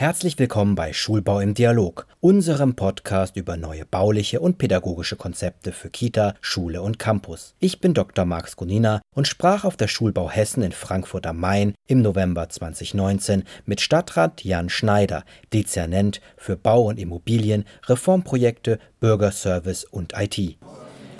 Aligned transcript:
Herzlich 0.00 0.38
willkommen 0.38 0.76
bei 0.76 0.94
Schulbau 0.94 1.40
im 1.40 1.52
Dialog, 1.52 2.06
unserem 2.20 2.74
Podcast 2.74 3.36
über 3.36 3.58
neue 3.58 3.84
bauliche 3.84 4.40
und 4.40 4.56
pädagogische 4.56 5.16
Konzepte 5.16 5.72
für 5.72 5.90
Kita, 5.90 6.36
Schule 6.40 6.80
und 6.80 6.98
Campus. 6.98 7.54
Ich 7.58 7.82
bin 7.82 7.92
Dr. 7.92 8.24
Max 8.24 8.56
Gunina 8.56 9.02
und 9.14 9.28
sprach 9.28 9.66
auf 9.66 9.76
der 9.76 9.88
Schulbau 9.88 10.30
Hessen 10.30 10.62
in 10.62 10.72
Frankfurt 10.72 11.26
am 11.26 11.38
Main 11.38 11.74
im 11.86 12.00
November 12.00 12.48
2019 12.48 13.44
mit 13.66 13.82
Stadtrat 13.82 14.42
Jan 14.42 14.70
Schneider, 14.70 15.22
Dezernent 15.52 16.22
für 16.38 16.56
Bau 16.56 16.84
und 16.88 16.98
Immobilien, 16.98 17.66
Reformprojekte, 17.84 18.78
Bürgerservice 19.00 19.84
und 19.84 20.14
IT. 20.16 20.56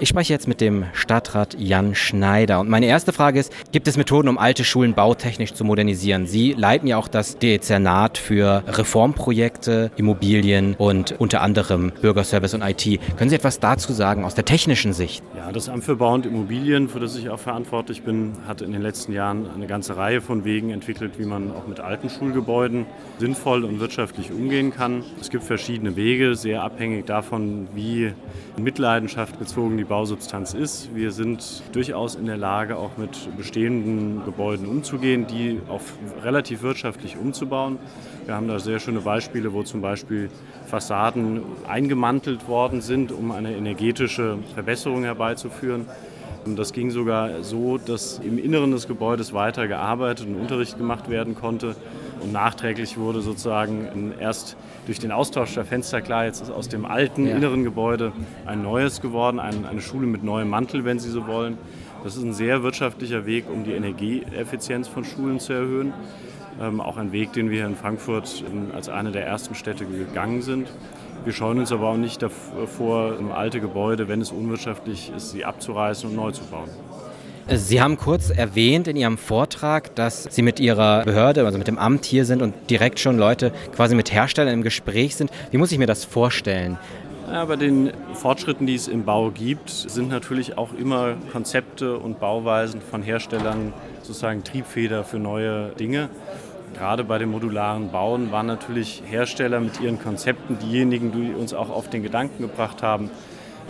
Ich 0.03 0.09
spreche 0.09 0.33
jetzt 0.33 0.49
mit 0.49 0.63
dem 0.63 0.87
Stadtrat 0.95 1.57
Jan 1.59 1.95
Schneider. 1.95 2.61
Und 2.61 2.71
meine 2.71 2.87
erste 2.87 3.13
Frage 3.13 3.39
ist, 3.39 3.53
gibt 3.71 3.87
es 3.87 3.99
Methoden, 3.99 4.29
um 4.29 4.39
alte 4.39 4.65
Schulen 4.65 4.95
bautechnisch 4.95 5.53
zu 5.53 5.63
modernisieren? 5.63 6.27
Sie 6.27 6.55
leiten 6.55 6.89
ja 6.89 6.97
auch 6.97 7.07
das 7.07 7.37
Dezernat 7.37 8.17
für 8.17 8.65
Reformprojekte, 8.67 9.91
Immobilien 9.97 10.75
und 10.79 11.21
unter 11.21 11.43
anderem 11.43 11.93
Bürgerservice 12.01 12.55
und 12.55 12.63
IT. 12.63 12.99
Können 13.19 13.29
Sie 13.29 13.37
etwas 13.37 13.61
dazu 13.61 13.93
sagen 13.93 14.25
aus 14.25 14.35
der 14.35 14.47
technischen 14.47 14.95
Sicht? 14.95 15.23
Ja, 15.37 15.53
das 15.53 15.69
Amt 15.69 15.85
für 15.85 15.97
Bau 15.97 16.15
und 16.15 16.25
Immobilien, 16.25 16.89
für 16.89 16.99
das 16.99 17.15
ich 17.17 17.29
auch 17.29 17.39
verantwortlich 17.39 18.01
bin, 18.03 18.33
hat 18.49 18.63
in 18.63 18.73
den 18.73 18.81
letzten 18.81 19.13
Jahren 19.13 19.51
eine 19.55 19.67
ganze 19.67 19.99
Reihe 19.99 20.23
von 20.23 20.47
Wegen 20.47 20.71
entwickelt, 20.71 21.19
wie 21.19 21.27
man 21.27 21.53
auch 21.53 21.67
mit 21.67 21.79
alten 21.79 22.09
Schulgebäuden 22.09 22.87
sinnvoll 23.19 23.65
und 23.65 23.81
wirtschaftlich 23.81 24.33
umgehen 24.33 24.73
kann. 24.73 25.05
Es 25.21 25.29
gibt 25.29 25.45
verschiedene 25.45 25.95
Wege, 25.95 26.37
sehr 26.37 26.63
abhängig 26.63 27.05
davon, 27.05 27.69
wie 27.75 28.15
in 28.57 28.65
Mitleidenschaft 28.65 29.39
gezogen 29.39 29.77
die 29.77 29.90
Bausubstanz 29.91 30.55
ist. 30.55 30.95
Wir 30.95 31.11
sind 31.11 31.65
durchaus 31.73 32.15
in 32.15 32.27
der 32.27 32.37
Lage, 32.37 32.77
auch 32.77 32.97
mit 32.97 33.11
bestehenden 33.37 34.25
Gebäuden 34.25 34.67
umzugehen, 34.67 35.27
die 35.27 35.61
auch 35.69 35.81
relativ 36.23 36.63
wirtschaftlich 36.63 37.17
umzubauen. 37.17 37.77
Wir 38.25 38.37
haben 38.37 38.47
da 38.47 38.61
sehr 38.61 38.79
schöne 38.79 39.01
Beispiele, 39.01 39.53
wo 39.53 39.65
zum 39.65 39.81
Beispiel 39.83 40.31
Fassaden 40.67 41.43
eingemantelt 41.69 42.47
worden 42.47 42.83
sind, 42.83 43.11
um 43.11 43.33
eine 43.33 43.57
energetische 43.57 44.39
Verbesserung 44.55 45.03
herbeizuführen. 45.03 45.87
Und 46.47 46.57
das 46.57 46.73
ging 46.73 46.93
sogar 46.93 47.43
so, 47.43 47.77
dass 47.77 48.21
im 48.21 48.39
Inneren 48.39 48.71
des 48.71 48.87
Gebäudes 48.87 49.33
weiter 49.33 49.67
gearbeitet 49.67 50.29
und 50.29 50.37
Unterricht 50.37 50.79
gemacht 50.79 51.11
werden 51.11 51.35
konnte. 51.35 51.75
Und 52.23 52.33
nachträglich 52.33 52.99
wurde 52.99 53.23
sozusagen 53.23 54.13
erst 54.21 54.57
durch 54.87 54.99
den 54.99 55.13
Austausch 55.13 55.55
der 55.55 55.65
Fenster 55.65 56.01
klar, 56.03 56.27
jetzt 56.27 56.43
ist 56.43 56.51
aus 56.51 56.69
dem 56.69 56.85
alten 56.85 57.27
ja. 57.27 57.37
inneren 57.37 57.65
Gebäude 57.65 58.13
ein 58.47 58.63
neues 58.63 59.01
geworden, 59.01 59.39
ein, 59.39 59.65
eine 59.65 59.81
Schule 59.81 60.07
mit 60.07 60.23
neuem 60.23 60.49
Mantel, 60.49 60.85
wenn 60.85 60.99
Sie 60.99 61.11
so 61.11 61.27
wollen. 61.27 61.57
Das 62.05 62.17
ist 62.17 62.23
ein 62.23 62.33
sehr 62.33 62.63
wirtschaftlicher 62.63 63.27
Weg, 63.27 63.45
um 63.51 63.65
die 63.65 63.73
Energieeffizienz 63.73 64.89
von 64.89 65.05
Schulen 65.05 65.39
zu 65.39 65.53
erhöhen. 65.53 65.93
Ähm, 66.61 66.81
auch 66.81 66.97
ein 66.97 67.13
Weg, 67.13 67.33
den 67.33 67.51
wir 67.51 67.59
hier 67.59 67.67
in 67.67 67.77
Frankfurt 67.77 68.45
in, 68.51 68.73
als 68.73 68.89
eine 68.89 69.13
der 69.13 69.27
ersten 69.27 69.55
Städte 69.55 69.85
gegangen 69.87 70.43
sind. 70.43 70.69
Wir 71.25 71.35
scheuen 71.35 71.59
uns 71.59 71.71
aber 71.71 71.89
auch 71.89 71.97
nicht 71.99 72.23
davor, 72.23 73.15
alte 73.35 73.61
Gebäude, 73.61 74.09
wenn 74.09 74.23
es 74.23 74.31
unwirtschaftlich 74.31 75.13
ist, 75.15 75.33
sie 75.33 75.45
abzureißen 75.45 76.09
und 76.09 76.17
neu 76.17 76.31
zu 76.31 76.45
bauen. 76.45 76.71
Sie 77.53 77.81
haben 77.81 77.97
kurz 77.97 78.31
erwähnt 78.31 78.87
in 78.87 78.95
Ihrem 78.95 79.19
Vortrag, 79.19 79.93
dass 79.97 80.23
Sie 80.23 80.43
mit 80.43 80.61
Ihrer 80.61 81.03
Behörde, 81.03 81.45
also 81.45 81.59
mit 81.59 81.67
dem 81.67 81.79
Amt 81.79 82.05
hier 82.05 82.25
sind 82.25 82.43
und 82.43 82.55
direkt 82.71 83.01
schon 83.01 83.19
Leute 83.19 83.51
quasi 83.75 83.97
mit 83.97 84.13
Herstellern 84.13 84.55
im 84.55 84.63
Gespräch 84.63 85.17
sind. 85.17 85.33
Wie 85.51 85.57
muss 85.57 85.73
ich 85.73 85.79
mir 85.79 85.89
das 85.89 86.05
vorstellen? 86.05 86.79
Ja, 87.29 87.45
bei 87.45 87.57
den 87.57 87.93
Fortschritten, 88.15 88.69
die 88.69 88.77
es 88.77 88.87
im 88.87 89.05
Bau 89.05 89.31
gibt, 89.31 89.69
sind 89.69 90.11
natürlich 90.11 90.59
auch 90.59 90.73
immer 90.75 91.17
Konzepte 91.33 91.97
und 91.97 92.21
Bauweisen 92.21 92.81
von 92.81 93.03
Herstellern 93.03 93.73
sozusagen 94.03 94.45
Triebfeder 94.45 95.03
für 95.03 95.19
neue 95.19 95.71
Dinge. 95.71 96.09
Gerade 96.75 97.03
bei 97.03 97.19
dem 97.19 97.33
modularen 97.33 97.91
Bauen 97.91 98.31
waren 98.31 98.47
natürlich 98.47 99.03
Hersteller 99.07 99.59
mit 99.59 99.81
ihren 99.81 100.01
Konzepten 100.01 100.57
diejenigen, 100.61 101.11
die 101.11 101.35
uns 101.35 101.53
auch 101.53 101.71
auf 101.71 101.91
den 101.91 102.05
Gedanken 102.05 102.43
gebracht 102.43 102.83
haben, 102.85 103.11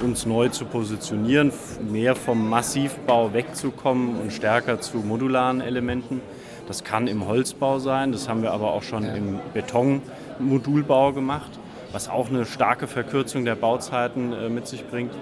uns 0.02 0.26
neu 0.26 0.48
zu 0.48 0.64
positionieren, 0.64 1.52
mehr 1.90 2.14
vom 2.16 2.48
Massivbau 2.48 3.32
wegzukommen 3.32 4.16
und 4.20 4.32
stärker 4.32 4.80
zu 4.80 4.98
modularen 4.98 5.60
Elementen. 5.60 6.20
Das 6.66 6.84
kann 6.84 7.06
im 7.06 7.26
Holzbau 7.26 7.78
sein, 7.78 8.12
das 8.12 8.28
haben 8.28 8.42
wir 8.42 8.52
aber 8.52 8.72
auch 8.72 8.82
schon 8.82 9.04
im 9.04 9.40
Betonmodulbau 9.52 11.12
gemacht, 11.12 11.58
was 11.92 12.08
auch 12.08 12.28
eine 12.28 12.46
starke 12.46 12.86
Verkürzung 12.86 13.44
der 13.44 13.54
Bauzeiten 13.54 14.32
äh, 14.32 14.48
mit 14.48 14.66
sich 14.66 14.86
bringt, 14.86 15.12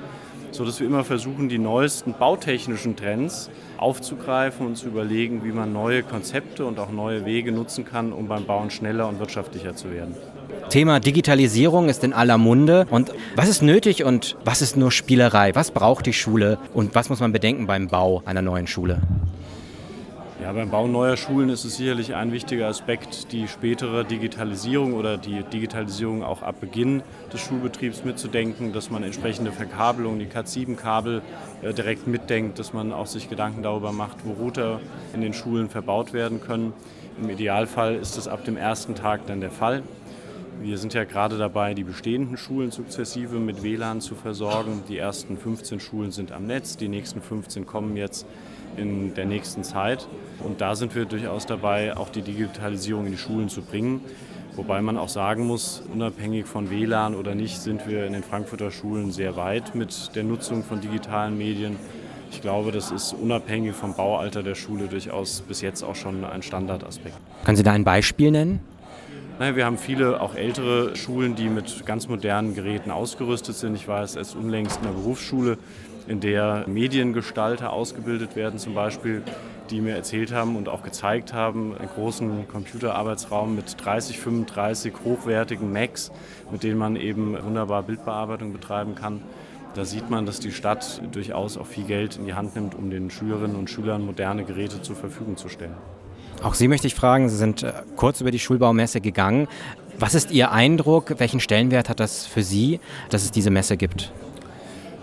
sodass 0.51 0.81
wir 0.81 0.87
immer 0.87 1.05
versuchen, 1.05 1.49
die 1.49 1.59
neuesten 1.59 2.15
bautechnischen 2.15 2.97
Trends 2.97 3.51
aufzugreifen 3.77 4.67
und 4.67 4.77
zu 4.77 4.87
überlegen, 4.87 5.45
wie 5.45 5.53
man 5.53 5.73
neue 5.73 6.03
Konzepte 6.03 6.65
und 6.65 6.79
auch 6.79 6.91
neue 6.91 7.25
Wege 7.25 7.53
nutzen 7.53 7.85
kann, 7.85 8.13
um 8.13 8.29
beim 8.29 8.45
Bauen 8.45 8.71
schneller 8.71 9.09
und 9.09 9.19
wirtschaftlicher 9.19 9.77
zu 9.77 9.93
werden. 9.93 10.15
Thema 10.71 11.01
Digitalisierung 11.01 11.89
ist 11.89 12.05
in 12.05 12.13
aller 12.13 12.39
Munde. 12.39 12.87
Und 12.91 13.13
was 13.37 13.49
ist 13.49 13.63
nötig 13.63 14.05
und 14.05 14.37
was 14.45 14.61
ist 14.61 14.77
nur 14.77 14.91
Spielerei? 14.91 15.55
Was 15.55 15.71
braucht 15.71 16.07
die 16.07 16.13
Schule 16.13 16.59
und 16.75 16.95
was 16.95 17.09
muss 17.09 17.21
man 17.21 17.33
bedenken 17.33 17.67
beim 17.67 17.89
Bau 17.89 18.23
einer 18.27 18.43
neuen 18.43 18.67
Schule? 18.67 19.01
Ja, 20.41 20.53
beim 20.53 20.71
Bau 20.71 20.87
neuer 20.87 21.17
Schulen 21.17 21.49
ist 21.49 21.65
es 21.65 21.79
sicherlich 21.79 22.15
ein 22.15 22.31
wichtiger 22.31 22.69
Aspekt, 22.69 23.33
die 23.33 23.49
spätere 23.49 24.05
Digitalisierung 24.05 24.95
oder 24.95 25.17
die 25.19 25.43
Digitalisierung 25.43 26.23
auch 26.23 26.43
ab 26.43 26.61
Beginn 26.61 27.03
des 27.33 27.41
Schulbetriebs 27.41 28.05
mitzudenken, 28.05 28.73
dass 28.73 28.89
man 28.89 29.03
entsprechende 29.03 29.51
Verkabelungen, 29.51 30.21
die 30.21 30.27
Cat7-Kabel 30.27 31.23
äh, 31.63 31.75
direkt 31.75 32.07
mitdenkt, 32.07 32.61
dass 32.61 32.73
man 32.73 32.93
auch 32.93 33.07
sich 33.07 33.29
Gedanken 33.29 33.65
darüber 33.65 33.91
macht, 33.91 34.19
wo 34.25 34.33
Router 34.35 34.79
in 35.13 35.23
den 35.23 35.35
Schulen 35.35 35.69
verbaut 35.69 36.13
werden 36.13 36.41
können. 36.41 36.73
Im 37.21 37.29
Idealfall 37.31 37.97
ist 37.97 38.17
das 38.17 38.29
ab 38.29 38.45
dem 38.45 38.57
ersten 38.57 38.95
Tag 38.95 39.27
dann 39.27 39.41
der 39.41 39.51
Fall. 39.51 39.83
Wir 40.61 40.77
sind 40.77 40.93
ja 40.93 41.05
gerade 41.05 41.39
dabei, 41.39 41.73
die 41.75 41.85
bestehenden 41.85 42.37
Schulen 42.37 42.73
sukzessive 42.73 43.39
mit 43.39 43.63
WLAN 43.63 44.01
zu 44.01 44.17
versorgen. 44.17 44.83
Die 44.89 44.99
ersten 44.99 45.37
15 45.37 45.79
Schulen 45.79 46.11
sind 46.11 46.33
am 46.33 46.47
Netz, 46.47 46.77
die 46.77 46.89
nächsten 46.89 47.23
15 47.23 47.65
kommen 47.65 47.97
jetzt 47.97 48.27
in 48.77 49.15
der 49.15 49.25
nächsten 49.25 49.63
Zeit. 49.63 50.09
Und 50.43 50.61
da 50.61 50.75
sind 50.75 50.97
wir 50.97 51.05
durchaus 51.05 51.47
dabei, 51.47 51.97
auch 51.97 52.09
die 52.09 52.23
Digitalisierung 52.23 53.07
in 53.07 53.13
die 53.13 53.19
Schulen 53.19 53.49
zu 53.49 53.63
bringen. 53.63 54.01
Wobei 54.57 54.83
man 54.83 54.99
auch 54.99 55.09
sagen 55.09 55.47
muss, 55.47 55.85
unabhängig 55.93 56.47
von 56.47 56.71
WLAN 56.71 57.15
oder 57.15 57.37
nicht, 57.37 57.61
sind 57.61 57.87
wir 57.87 58.07
in 58.07 58.13
den 58.13 58.25
Frankfurter 58.25 58.73
Schulen 58.73 59.13
sehr 59.13 59.37
weit 59.37 59.77
mit 59.77 60.11
der 60.17 60.25
Nutzung 60.25 60.65
von 60.65 60.81
digitalen 60.81 61.39
Medien. 61.39 61.77
Ich 62.33 62.41
glaube, 62.41 62.73
das 62.73 62.91
ist 62.91 63.13
unabhängig 63.13 63.75
vom 63.75 63.95
Baualter 63.95 64.43
der 64.43 64.57
Schule 64.57 64.89
durchaus 64.89 65.41
bis 65.41 65.61
jetzt 65.61 65.85
auch 65.85 65.95
schon 65.95 66.25
ein 66.25 66.43
Standardaspekt. 66.43 67.17
Können 67.45 67.57
Sie 67.57 67.63
da 67.63 67.73
ein 67.73 67.85
Beispiel 67.85 68.33
nennen? 68.33 68.61
Naja, 69.39 69.55
wir 69.55 69.67
haben 69.67 69.79
viele 69.79 70.21
auch 70.21 70.35
ältere 70.35 70.97
Schulen, 70.97 71.37
die 71.37 71.49
mit 71.49 71.87
ganz 71.87 72.09
modernen 72.09 72.55
Geräten 72.55 72.91
ausgerüstet 72.91 73.55
sind. 73.55 73.77
Ich 73.77 73.87
war 73.87 74.01
erst 74.01 74.35
unlängst 74.35 74.81
in 74.81 74.89
einer 74.89 74.97
Berufsschule, 74.97 75.59
in 76.09 76.19
der 76.19 76.65
Mediengestalter 76.67 77.73
ausgebildet 77.73 78.35
werden 78.35 78.59
zum 78.59 78.75
Beispiel, 78.75 79.23
die 79.71 79.81
mir 79.81 79.95
erzählt 79.95 80.33
haben 80.33 80.57
und 80.57 80.69
auch 80.69 80.83
gezeigt 80.83 81.35
haben, 81.35 81.73
einen 81.79 81.89
großen 81.89 82.49
Computerarbeitsraum 82.49 83.55
mit 83.55 83.77
30, 83.79 84.19
35 84.19 84.95
hochwertigen 85.05 85.73
Macs, 85.73 86.11
mit 86.51 86.65
denen 86.65 86.79
man 86.79 86.97
eben 86.97 87.41
wunderbar 87.41 87.85
Bildbearbeitung 87.85 88.53
betreiben 88.53 88.97
kann. 88.97 89.23
Da 89.75 89.85
sieht 89.85 90.11
man, 90.11 90.27
dass 90.27 90.41
die 90.41 90.51
Stadt 90.51 91.01
durchaus 91.13 91.59
auch 91.59 91.67
viel 91.67 91.85
Geld 91.85 92.17
in 92.17 92.25
die 92.25 92.35
Hand 92.35 92.57
nimmt, 92.57 92.75
um 92.75 92.91
den 92.91 93.09
Schülerinnen 93.09 93.55
und 93.55 93.71
Schülern 93.71 94.05
moderne 94.05 94.43
Geräte 94.43 94.83
zur 94.83 94.97
Verfügung 94.97 95.37
zu 95.37 95.49
stellen. 95.49 95.77
Auch 96.43 96.55
Sie 96.55 96.69
möchte 96.69 96.87
ich 96.87 96.95
fragen, 96.95 97.29
Sie 97.29 97.37
sind 97.37 97.65
äh, 97.65 97.73
kurz 97.97 98.21
über 98.21 98.31
die 98.31 98.39
Schulbaumesse 98.39 99.01
gegangen. 99.01 99.49
Was 99.99 100.15
ist 100.15 100.31
Ihr 100.31 100.53
Eindruck? 100.53 101.15
Welchen 101.19 101.41
Stellenwert 101.41 101.89
hat 101.89 101.99
das 101.99 102.27
für 102.27 102.43
Sie, 102.43 102.79
dass 103.11 103.25
es 103.25 103.33
diese 103.33 103.51
Messe 103.51 103.77
gibt? 103.77 104.13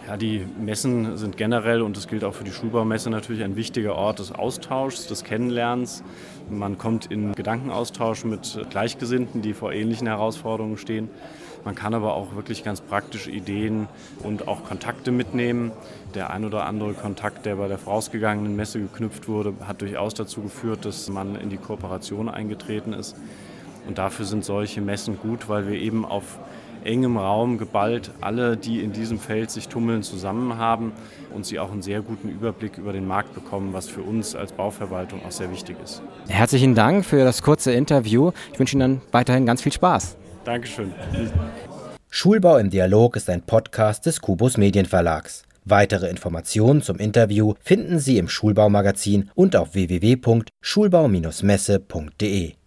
Ja, 0.07 0.15
die 0.15 0.45
Messen 0.59 1.17
sind 1.17 1.35
generell, 1.35 1.81
und 1.81 1.97
das 1.97 2.07
gilt 2.07 2.23
auch 2.23 2.33
für 2.33 2.43
die 2.43 2.51
Schulbaumesse, 2.51 3.09
natürlich 3.09 3.43
ein 3.43 3.55
wichtiger 3.55 3.95
Ort 3.95 4.19
des 4.19 4.31
Austauschs, 4.31 5.07
des 5.07 5.23
Kennenlernens. 5.23 6.03
Man 6.49 6.77
kommt 6.77 7.07
in 7.07 7.33
Gedankenaustausch 7.33 8.23
mit 8.23 8.59
Gleichgesinnten, 8.69 9.41
die 9.41 9.53
vor 9.53 9.73
ähnlichen 9.73 10.07
Herausforderungen 10.07 10.77
stehen. 10.77 11.09
Man 11.65 11.73
kann 11.73 11.95
aber 11.95 12.13
auch 12.13 12.35
wirklich 12.35 12.63
ganz 12.63 12.79
praktische 12.79 13.31
Ideen 13.31 13.87
und 14.21 14.47
auch 14.47 14.63
Kontakte 14.63 15.11
mitnehmen. 15.11 15.71
Der 16.13 16.29
ein 16.29 16.45
oder 16.45 16.67
andere 16.67 16.93
Kontakt, 16.93 17.47
der 17.47 17.55
bei 17.55 17.67
der 17.67 17.79
vorausgegangenen 17.79 18.55
Messe 18.55 18.79
geknüpft 18.79 19.27
wurde, 19.27 19.53
hat 19.67 19.81
durchaus 19.81 20.13
dazu 20.13 20.41
geführt, 20.41 20.85
dass 20.85 21.09
man 21.09 21.35
in 21.35 21.49
die 21.49 21.57
Kooperation 21.57 22.29
eingetreten 22.29 22.93
ist. 22.93 23.15
Und 23.87 23.97
dafür 23.97 24.25
sind 24.25 24.45
solche 24.45 24.79
Messen 24.79 25.17
gut, 25.19 25.49
weil 25.49 25.67
wir 25.67 25.79
eben 25.79 26.05
auf 26.05 26.39
engem 26.83 27.17
Raum 27.17 27.57
geballt 27.57 28.11
alle, 28.21 28.57
die 28.57 28.81
in 28.81 28.93
diesem 28.93 29.17
Feld 29.17 29.49
sich 29.49 29.67
tummeln, 29.67 30.03
zusammen 30.03 30.57
haben 30.57 30.91
und 31.33 31.47
sie 31.47 31.57
auch 31.57 31.71
einen 31.71 31.81
sehr 31.81 32.01
guten 32.01 32.29
Überblick 32.29 32.77
über 32.77 32.93
den 32.93 33.07
Markt 33.07 33.33
bekommen, 33.33 33.73
was 33.73 33.89
für 33.89 34.01
uns 34.01 34.35
als 34.35 34.51
Bauverwaltung 34.51 35.21
auch 35.25 35.31
sehr 35.31 35.51
wichtig 35.51 35.77
ist. 35.83 36.03
Herzlichen 36.27 36.75
Dank 36.75 37.05
für 37.05 37.23
das 37.23 37.41
kurze 37.41 37.71
Interview. 37.71 38.31
Ich 38.53 38.59
wünsche 38.59 38.75
Ihnen 38.75 38.99
dann 38.99 39.01
weiterhin 39.11 39.47
ganz 39.47 39.63
viel 39.63 39.71
Spaß. 39.71 40.15
Dankeschön. 40.45 40.93
Schulbau 42.09 42.57
im 42.57 42.69
Dialog 42.69 43.17
ist 43.17 43.29
ein 43.29 43.41
Podcast 43.41 44.05
des 44.05 44.21
Kubus 44.21 44.55
Medienverlags. 44.57 45.43
Weitere 45.65 46.09
Informationen 46.09 46.81
zum 46.81 46.97
Interview 46.97 47.55
finden 47.59 47.99
Sie 47.99 48.17
im 48.17 48.29
Schulbaumagazin 48.29 49.29
und 49.35 49.55
auf 49.55 49.73
www.schulbau-messe.de. 49.73 52.55